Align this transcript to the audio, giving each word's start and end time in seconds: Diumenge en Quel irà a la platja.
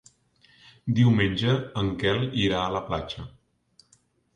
Diumenge 1.01 1.55
en 1.85 1.95
Quel 2.03 2.27
irà 2.49 2.67
a 2.67 2.77
la 2.81 2.87
platja. 2.93 3.33